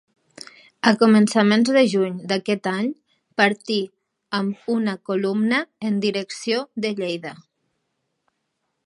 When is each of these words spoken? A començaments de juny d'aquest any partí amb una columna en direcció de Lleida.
A 0.91 0.93
començaments 1.01 1.69
de 1.75 1.83
juny 1.91 2.15
d'aquest 2.31 2.69
any 2.71 2.87
partí 3.41 3.77
amb 4.39 4.73
una 4.79 4.97
columna 5.11 5.61
en 5.91 6.01
direcció 6.07 6.65
de 6.87 6.95
Lleida. 7.03 7.37